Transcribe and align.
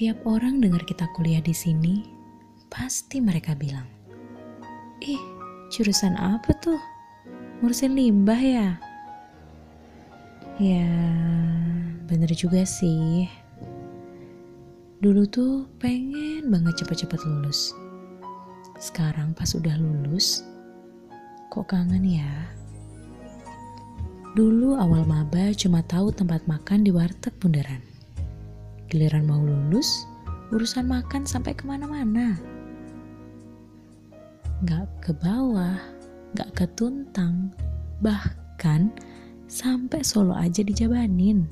Setiap 0.00 0.24
orang 0.24 0.64
dengar 0.64 0.80
kita 0.88 1.12
kuliah 1.12 1.44
di 1.44 1.52
sini, 1.52 2.08
pasti 2.72 3.20
mereka 3.20 3.52
bilang, 3.52 3.84
"Ih, 5.04 5.20
jurusan 5.68 6.16
apa 6.16 6.56
tuh? 6.56 6.80
Ngurusin 7.60 7.92
limbah 7.92 8.40
ya?" 8.40 8.80
Ya, 10.56 10.88
bener 12.08 12.32
juga 12.32 12.64
sih. 12.64 13.28
Dulu 15.04 15.28
tuh 15.28 15.68
pengen 15.76 16.48
banget 16.48 16.80
cepet-cepet 16.80 17.20
lulus. 17.28 17.76
Sekarang 18.80 19.36
pas 19.36 19.52
udah 19.52 19.76
lulus, 19.76 20.48
kok 21.52 21.68
kangen 21.68 22.08
ya? 22.08 22.48
Dulu 24.32 24.80
awal 24.80 25.04
maba 25.04 25.52
cuma 25.52 25.84
tahu 25.84 26.08
tempat 26.08 26.48
makan 26.48 26.88
di 26.88 26.88
warteg 26.88 27.36
bundaran. 27.36 27.99
Giliran 28.90 29.22
mau 29.22 29.38
lulus, 29.38 30.02
urusan 30.50 30.90
makan 30.90 31.22
sampai 31.22 31.54
ke 31.54 31.62
mana-mana. 31.62 32.34
Gak 34.66 34.90
ke 34.98 35.14
bawah, 35.14 35.78
gak 36.34 36.50
ke 36.58 36.66
tuntang, 36.74 37.54
bahkan 38.02 38.90
sampai 39.46 40.02
Solo 40.02 40.34
aja 40.34 40.66
dijabanin. 40.66 41.46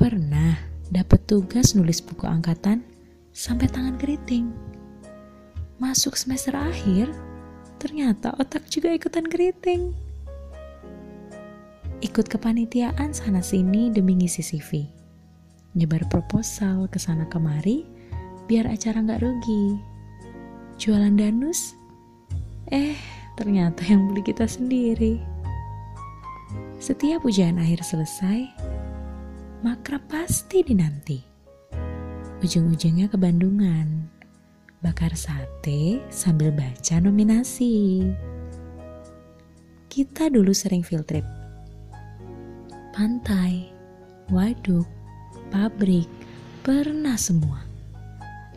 Pernah 0.00 0.56
dapat 0.88 1.20
tugas 1.28 1.76
nulis 1.76 2.00
buku 2.00 2.24
angkatan 2.24 2.80
sampai 3.36 3.68
tangan 3.68 4.00
keriting. 4.00 4.56
Masuk 5.76 6.16
semester 6.16 6.56
akhir, 6.56 7.12
ternyata 7.76 8.32
otak 8.40 8.64
juga 8.72 8.88
ikutan 8.88 9.28
keriting 9.28 9.92
ikut 12.04 12.28
kepanitiaan 12.28 13.12
sana 13.16 13.40
sini 13.40 13.88
demi 13.88 14.16
ngisi 14.16 14.44
CV. 14.44 14.95
Nyebar 15.76 16.08
proposal 16.08 16.88
ke 16.88 16.96
sana 16.96 17.28
kemari 17.28 17.84
biar 18.48 18.64
acara 18.64 19.04
nggak 19.04 19.20
rugi. 19.20 19.76
Jualan 20.80 21.12
danus? 21.20 21.76
Eh, 22.72 22.96
ternyata 23.36 23.84
yang 23.84 24.08
beli 24.08 24.24
kita 24.24 24.48
sendiri. 24.48 25.20
Setiap 26.80 27.28
ujian 27.28 27.60
akhir 27.60 27.84
selesai, 27.84 28.48
makrab 29.60 30.00
pasti 30.08 30.64
dinanti. 30.64 31.20
Ujung-ujungnya 32.40 33.12
ke 33.12 33.20
Bandungan, 33.20 34.08
bakar 34.80 35.12
sate 35.12 36.00
sambil 36.08 36.56
baca 36.56 36.96
nominasi. 37.04 38.04
Kita 39.92 40.32
dulu 40.32 40.56
sering 40.56 40.80
field 40.80 41.04
trip 41.04 41.24
pantai, 42.96 43.68
waduk, 44.32 44.88
pabrik, 45.50 46.08
pernah 46.66 47.14
semua. 47.14 47.62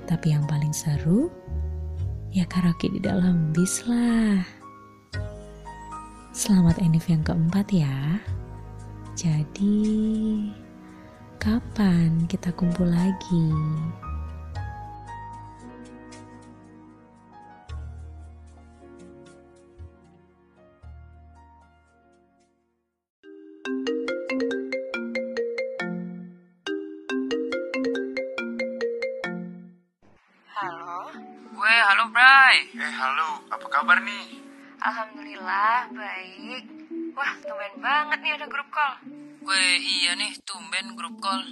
Tapi 0.09 0.34
yang 0.34 0.45
paling 0.50 0.73
seru, 0.73 1.30
ya 2.34 2.46
karaoke 2.50 2.90
di 2.90 3.02
dalam 3.02 3.54
bis 3.54 3.86
lah. 3.86 4.42
Selamat 6.34 6.81
Enif 6.81 7.06
yang 7.09 7.22
keempat 7.22 7.68
ya. 7.70 8.18
Jadi, 9.14 10.48
kapan 11.38 12.26
kita 12.26 12.50
kumpul 12.56 12.88
lagi? 12.88 13.48
Halo, 31.60 31.68
Gue 31.68 31.76
halo 31.92 32.04
Bray. 32.16 32.58
Eh 32.72 32.94
halo, 33.04 33.44
apa 33.52 33.68
kabar 33.68 34.00
nih? 34.00 34.40
Alhamdulillah 34.80 35.92
baik. 35.92 36.64
Wah, 37.12 37.36
tumben 37.44 37.75
banget 37.84 38.20
nih 38.24 38.31
ada 38.40 38.47
grup 38.47 38.72
call. 38.72 38.96
Gue 39.44 39.59
iya 39.84 40.16
nih 40.16 40.40
tumben 40.48 40.96
grup 40.96 41.19
call. 41.19 41.44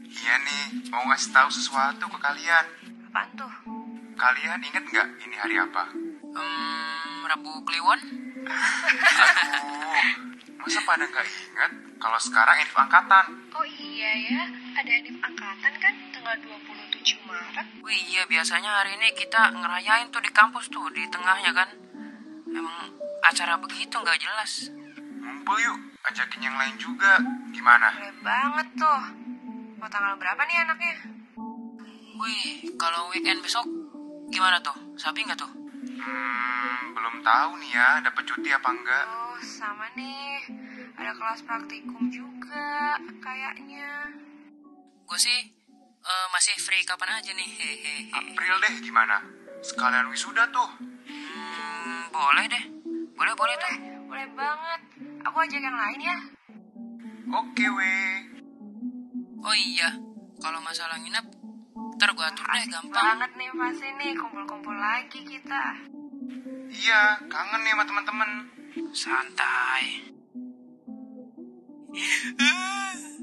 Iya 0.00 0.34
nih, 0.48 0.88
mau 0.88 1.04
ngasih 1.12 1.36
tahu 1.36 1.52
sesuatu 1.52 2.08
ke 2.08 2.18
kalian. 2.24 2.64
Apaan 3.12 3.28
tuh? 3.36 3.52
Kalian 4.16 4.64
inget 4.64 4.80
nggak 4.80 5.08
ini 5.28 5.36
hari 5.36 5.60
apa? 5.60 5.92
Hmm, 6.24 7.28
Rabu 7.28 7.68
Kliwon? 7.68 8.00
Aduh, 8.48 10.33
masa 10.64 10.80
pada 10.88 11.04
nggak 11.04 11.28
inget 11.28 11.72
kalau 12.00 12.16
sekarang 12.16 12.56
Enif 12.56 12.72
angkatan? 12.72 13.24
Oh 13.52 13.68
iya 13.68 14.10
ya, 14.16 14.42
ada 14.80 14.92
Enif 14.96 15.20
angkatan 15.20 15.72
kan 15.76 15.94
tanggal 16.08 16.36
27 16.40 17.20
Maret. 17.28 17.66
Wih 17.84 18.00
iya 18.08 18.24
biasanya 18.24 18.80
hari 18.80 18.96
ini 18.96 19.12
kita 19.12 19.52
ngerayain 19.52 20.08
tuh 20.08 20.24
di 20.24 20.32
kampus 20.32 20.72
tuh 20.72 20.88
di 20.96 21.04
tengahnya 21.12 21.52
kan. 21.52 21.68
Emang 22.48 22.96
acara 23.28 23.60
begitu 23.60 23.92
nggak 23.92 24.16
jelas. 24.16 24.72
Ngumpul 25.20 25.56
yuk, 25.60 25.76
ajakin 26.08 26.48
yang 26.48 26.56
lain 26.56 26.80
juga. 26.80 27.20
Gimana? 27.52 27.92
Boleh 28.00 28.16
banget 28.24 28.68
tuh. 28.80 29.02
Mau 29.76 29.88
tanggal 29.92 30.16
berapa 30.16 30.40
nih 30.48 30.56
anaknya? 30.64 30.96
Wih 32.24 32.72
kalau 32.80 33.12
weekend 33.12 33.44
besok 33.44 33.68
gimana 34.32 34.56
tuh? 34.64 34.96
Sapi 34.96 35.28
nggak 35.28 35.36
tuh? 35.36 35.52
Hmm, 36.00 36.73
belum 36.94 37.26
tahu 37.26 37.50
nih 37.58 37.70
ya, 37.74 37.88
dapat 38.06 38.22
cuti 38.22 38.48
apa 38.54 38.68
enggak? 38.70 39.06
Oh, 39.10 39.38
sama 39.42 39.86
nih. 39.98 40.46
Ada 40.94 41.12
kelas 41.18 41.40
praktikum 41.42 42.06
juga 42.06 42.94
kayaknya. 43.18 44.14
Gue 45.04 45.18
sih 45.18 45.50
eh, 46.00 46.26
masih 46.30 46.54
free 46.62 46.86
kapan 46.86 47.18
aja 47.18 47.34
nih. 47.34 47.50
Hehehe. 47.50 48.14
April 48.14 48.54
deh 48.62 48.74
gimana? 48.78 49.20
Sekalian 49.60 50.06
wisuda 50.14 50.46
tuh. 50.54 50.70
Hmm, 51.10 52.14
boleh 52.14 52.46
deh. 52.46 52.64
Boleh 53.18 53.34
boleh 53.34 53.54
tuh. 53.58 53.74
Boleh 54.06 54.26
banget. 54.38 54.80
Aku 55.26 55.36
ajak 55.42 55.60
yang 55.60 55.74
lain 55.74 56.00
ya. 56.00 56.18
Oke 57.34 57.66
weh. 57.66 58.14
Oh 59.44 59.52
iya, 59.52 59.92
kalau 60.40 60.56
masalah 60.64 60.96
nginep, 60.96 61.26
ntar 62.00 62.16
gue 62.16 62.24
atur 62.24 62.48
deh 62.48 62.64
gampang. 62.64 62.96
Banget 62.96 63.30
nih 63.36 63.50
pasti 63.52 63.88
nih 64.00 64.12
kumpul-kumpul 64.16 64.72
lagi 64.72 65.20
kita. 65.20 65.64
Iya, 66.74 67.22
kangen 67.30 67.60
nih 67.62 67.70
sama 67.70 67.84
teman-teman. 67.86 68.30
Santai. 68.90 70.10